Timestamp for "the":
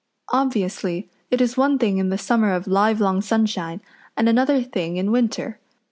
2.09-2.17